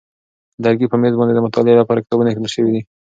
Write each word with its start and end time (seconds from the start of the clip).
د 0.61 0.63
لرګي 0.65 0.87
په 0.89 0.97
مېز 1.01 1.13
باندې 1.17 1.33
د 1.35 1.39
مطالعې 1.45 1.79
لپاره 1.81 1.99
کتابونه 2.03 2.29
ایښودل 2.29 2.51
شوي 2.55 2.71
دي. 2.75 2.81